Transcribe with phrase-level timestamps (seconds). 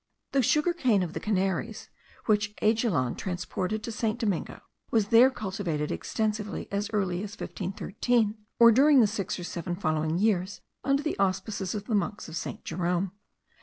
[0.31, 1.91] The sugar cane of the Canaries,
[2.25, 4.17] which Aiguilon transported to St.
[4.17, 9.75] Domingo, was there cultivated extensively as early as 1513, or during the six or seven
[9.75, 12.63] following years, under the auspices of the monks of St.
[12.65, 13.11] Jerome.